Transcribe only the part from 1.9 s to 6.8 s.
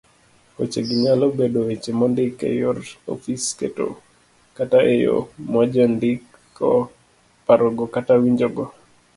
mondik eyor ofis kata eyo majandiko